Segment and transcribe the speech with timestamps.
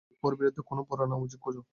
[0.23, 1.61] ওর বিরুদ্ধে কোনও পুরানো অভিযোগ খুঁজো।